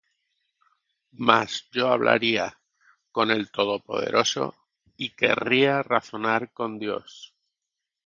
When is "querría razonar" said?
5.11-6.51